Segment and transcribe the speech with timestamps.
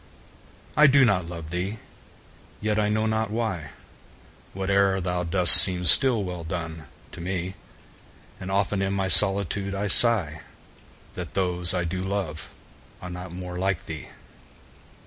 [0.75, 3.73] I do not love thee!—yet, I know not why,
[4.47, 7.53] 5 Whate'er thou dost seems still well done, to me:
[8.39, 10.41] And often in my solitude I sigh
[11.13, 12.49] That those I do love
[12.99, 14.07] are not more like thee!